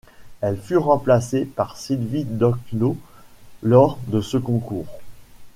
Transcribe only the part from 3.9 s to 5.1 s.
de ce concours.